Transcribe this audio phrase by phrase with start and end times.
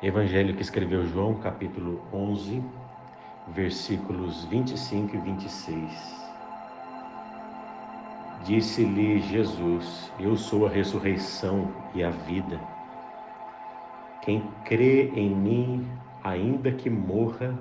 [0.00, 2.62] Evangelho que escreveu João, capítulo 11,
[3.48, 6.28] versículos 25 e 26.
[8.44, 12.60] Disse-lhe Jesus: Eu sou a ressurreição e a vida.
[14.20, 15.90] Quem crê em mim,
[16.22, 17.58] ainda que morra,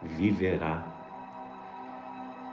[0.00, 0.86] viverá.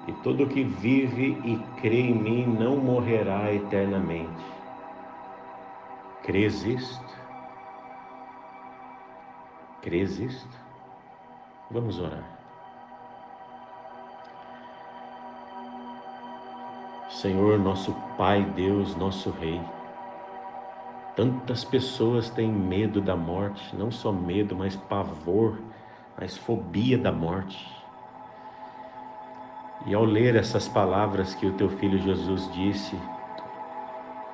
[0.08, 4.46] E todo que vive e crê em mim não morrerá eternamente.
[6.24, 7.17] Crês isto?
[9.88, 10.58] Crês isto?
[11.72, 12.26] Vamos orar.
[17.10, 19.62] Senhor, nosso Pai, Deus, nosso Rei.
[21.16, 25.58] Tantas pessoas têm medo da morte, não só medo, mas pavor,
[26.20, 27.74] mas fobia da morte.
[29.86, 33.00] E ao ler essas palavras que o teu filho Jesus disse,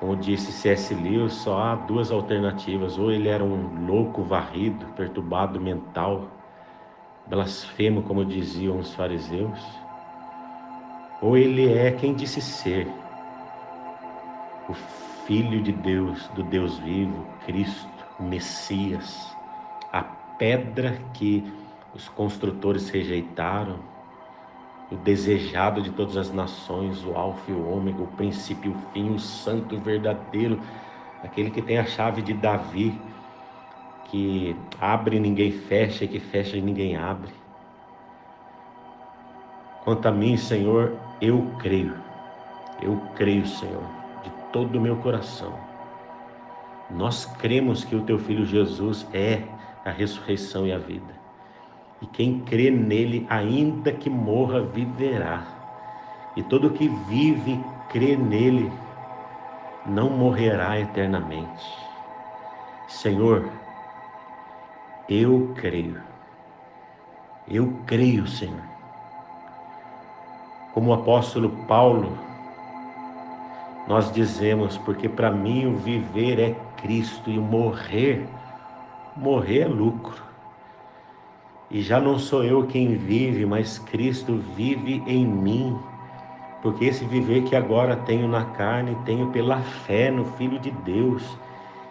[0.04, 0.94] como disse C.S.
[0.94, 6.28] Lewis, só há duas alternativas: ou ele era um louco varrido, perturbado mental,
[7.26, 9.58] blasfemo, como diziam os fariseus,
[11.22, 12.86] ou ele é quem disse ser,
[14.68, 14.74] o
[15.24, 17.88] Filho de Deus, do Deus vivo, Cristo,
[18.20, 19.34] Messias,
[19.90, 21.50] a pedra que
[21.94, 23.78] os construtores rejeitaram,
[24.90, 28.78] o desejado de todas as nações, o Alfa e o Ômega, o princípio e o
[28.92, 30.60] fim, o santo verdadeiro,
[31.22, 32.98] aquele que tem a chave de Davi,
[34.04, 37.32] que abre e ninguém fecha, e que fecha e ninguém abre.
[39.82, 41.94] Quanto a mim, Senhor, eu creio,
[42.80, 44.04] eu creio, Senhor
[44.54, 45.52] todo o meu coração.
[46.88, 49.42] Nós cremos que o teu filho Jesus é
[49.84, 51.23] a ressurreição e a vida.
[52.00, 55.42] E quem crê nele, ainda que morra, viverá.
[56.36, 58.70] E todo que vive e crê nele
[59.86, 61.64] não morrerá eternamente.
[62.88, 63.48] Senhor,
[65.08, 66.00] eu creio.
[67.46, 68.62] Eu creio, Senhor.
[70.72, 72.18] Como o apóstolo Paulo
[73.86, 78.26] nós dizemos, porque para mim o viver é Cristo e o morrer,
[79.14, 80.22] morrer é lucro.
[81.74, 85.76] E já não sou eu quem vive, mas Cristo vive em mim.
[86.62, 91.36] Porque esse viver que agora tenho na carne, tenho pela fé no Filho de Deus,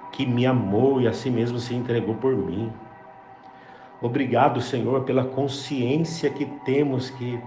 [0.10, 2.72] que me amou e a si mesmo se entregou por mim.
[4.02, 7.38] Obrigado, Senhor, pela consciência que temos que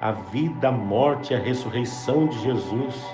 [0.00, 3.06] a vida, a morte e a ressurreição de Jesus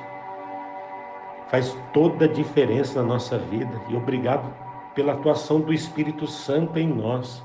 [1.50, 3.78] faz toda a diferença na nossa vida.
[3.90, 4.50] E obrigado
[4.94, 7.44] pela atuação do Espírito Santo em nós.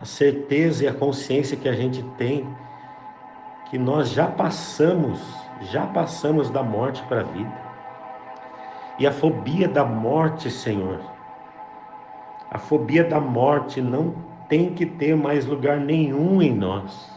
[0.00, 2.46] A certeza e a consciência que a gente tem
[3.70, 5.20] que nós já passamos,
[5.72, 7.66] já passamos da morte para a vida.
[8.98, 11.00] E a fobia da morte, Senhor,
[12.50, 14.14] a fobia da morte não
[14.48, 17.10] tem que ter mais lugar nenhum em nós.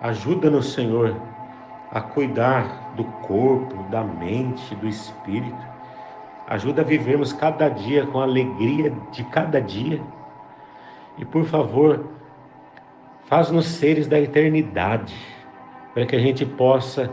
[0.00, 1.16] Ajuda-nos, Senhor,
[1.90, 5.66] a cuidar do corpo, da mente, do espírito.
[6.46, 10.02] Ajuda a vivermos cada dia com a alegria de cada dia.
[11.18, 12.06] E por favor,
[13.26, 15.14] faz-nos seres da eternidade,
[15.92, 17.10] para que a gente possa,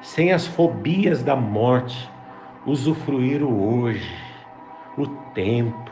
[0.00, 2.10] sem as fobias da morte,
[2.66, 4.14] usufruir o hoje,
[4.98, 5.90] o tempo,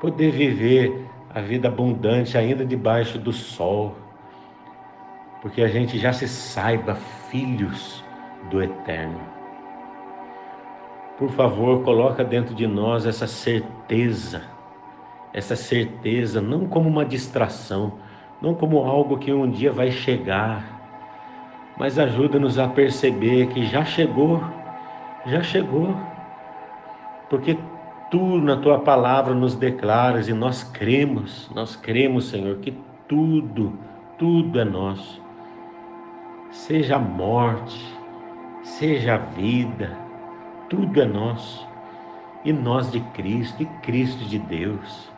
[0.00, 3.96] poder viver a vida abundante ainda debaixo do sol
[5.40, 6.94] porque a gente já se saiba
[7.30, 8.04] filhos
[8.50, 9.20] do Eterno.
[11.18, 14.42] Por favor, coloca dentro de nós essa certeza,
[15.32, 17.94] essa certeza não como uma distração,
[18.40, 20.78] não como algo que um dia vai chegar,
[21.78, 24.42] mas ajuda-nos a perceber que já chegou,
[25.26, 25.96] já chegou,
[27.28, 27.56] porque
[28.10, 32.76] tu na tua palavra nos declaras e nós cremos, nós cremos, Senhor, que
[33.06, 33.78] tudo,
[34.18, 35.20] tudo é nosso
[36.50, 37.80] seja a morte,
[38.62, 39.96] seja a vida,
[40.68, 41.68] tudo é nosso.
[42.44, 45.10] E nós de Cristo e Cristo de Deus.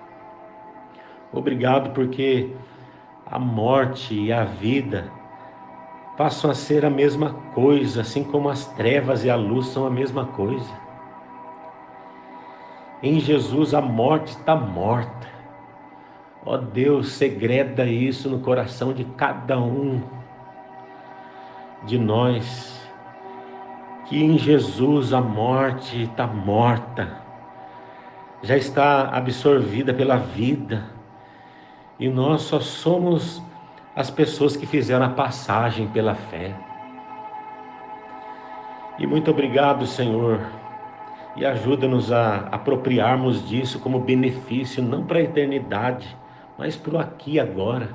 [1.33, 2.51] Obrigado porque
[3.27, 5.11] a morte e a vida
[6.17, 9.91] passam a ser a mesma coisa, assim como as trevas e a luz são a
[9.91, 10.71] mesma coisa.
[13.03, 15.29] Em Jesus a morte está morta.
[16.45, 20.03] Ó Deus, segreda isso no coração de cada um
[21.85, 22.83] de nós
[24.13, 27.17] que em Jesus a morte está morta,
[28.43, 30.85] já está absorvida pela vida,
[32.03, 33.41] e nós só somos
[33.95, 36.53] as pessoas que fizeram a passagem pela fé.
[38.99, 40.41] E muito obrigado, Senhor,
[41.37, 46.17] e ajuda-nos a apropriarmos disso como benefício, não para a eternidade,
[46.59, 47.91] mas para o aqui e agora.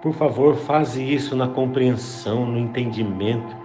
[0.00, 3.56] Por favor, faze isso na compreensão, no entendimento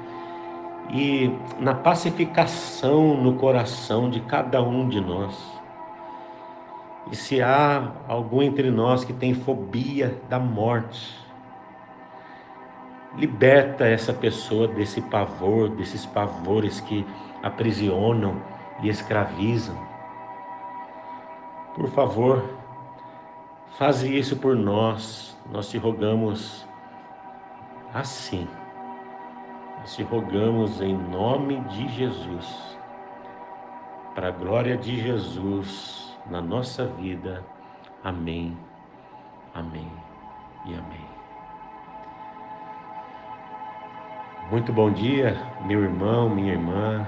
[0.89, 1.29] e
[1.59, 5.56] na pacificação no coração de cada um de nós.
[7.11, 11.17] E se há algum entre nós que tem fobia da morte,
[13.15, 17.05] liberta essa pessoa desse pavor, desses pavores que
[17.41, 18.41] aprisionam
[18.81, 19.77] e escravizam.
[21.75, 22.43] Por favor,
[23.77, 25.37] faze isso por nós.
[25.51, 26.67] Nós te rogamos
[27.93, 28.47] assim.
[29.79, 32.77] Nós te rogamos em nome de Jesus.
[34.13, 37.43] Para a glória de Jesus na nossa vida.
[38.03, 38.57] Amém,
[39.53, 39.91] amém
[40.65, 41.07] e amém.
[44.49, 45.35] Muito bom dia,
[45.65, 47.05] meu irmão, minha irmã.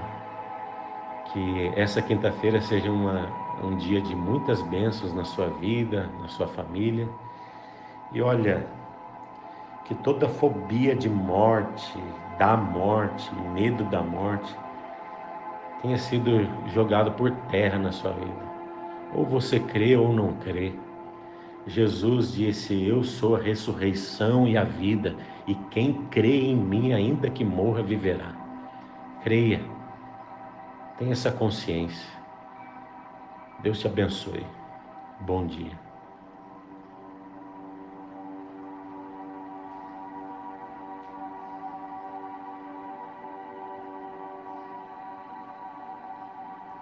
[1.32, 3.28] Que essa quinta-feira seja uma,
[3.62, 7.08] um dia de muitas bênçãos na sua vida, na sua família.
[8.12, 8.66] E olha,
[9.84, 11.98] que toda fobia de morte,
[12.38, 14.54] da morte, medo da morte,
[15.80, 18.49] tenha sido jogado por terra na sua vida.
[19.14, 20.72] Ou você crê ou não crê.
[21.66, 25.16] Jesus disse: Eu sou a ressurreição e a vida,
[25.46, 28.34] e quem crê em mim, ainda que morra, viverá.
[29.22, 29.60] Creia,
[30.98, 32.08] tenha essa consciência.
[33.62, 34.46] Deus te abençoe.
[35.20, 35.89] Bom dia.